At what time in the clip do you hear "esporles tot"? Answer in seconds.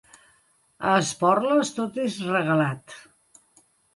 1.01-2.01